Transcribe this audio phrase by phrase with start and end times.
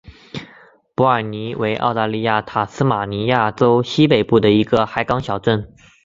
[0.95, 5.71] 伯尔尼为澳大利亚塔斯马尼亚州西北部的一个海港小镇。